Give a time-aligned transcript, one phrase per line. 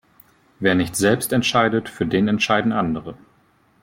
[0.59, 3.15] Wer nicht selbst entscheidet, für den entscheiden andere.